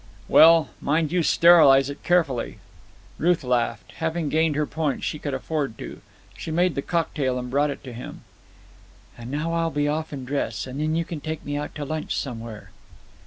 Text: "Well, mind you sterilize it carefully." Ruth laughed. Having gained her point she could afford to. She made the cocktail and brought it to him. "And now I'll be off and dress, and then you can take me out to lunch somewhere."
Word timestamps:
"Well, 0.27 0.69
mind 0.81 1.11
you 1.11 1.21
sterilize 1.21 1.87
it 1.91 2.01
carefully." 2.01 2.57
Ruth 3.19 3.43
laughed. 3.43 3.91
Having 3.97 4.29
gained 4.29 4.55
her 4.55 4.65
point 4.65 5.03
she 5.03 5.19
could 5.19 5.35
afford 5.35 5.77
to. 5.77 6.01
She 6.35 6.49
made 6.49 6.73
the 6.73 6.81
cocktail 6.81 7.37
and 7.37 7.51
brought 7.51 7.69
it 7.69 7.83
to 7.83 7.93
him. 7.93 8.21
"And 9.15 9.29
now 9.29 9.53
I'll 9.53 9.69
be 9.69 9.87
off 9.87 10.11
and 10.11 10.25
dress, 10.25 10.65
and 10.65 10.79
then 10.81 10.95
you 10.95 11.05
can 11.05 11.21
take 11.21 11.45
me 11.45 11.55
out 11.55 11.75
to 11.75 11.85
lunch 11.85 12.17
somewhere." 12.17 12.71